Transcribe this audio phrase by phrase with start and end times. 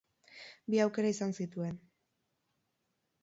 [0.73, 1.77] Bi aukera izan zituen.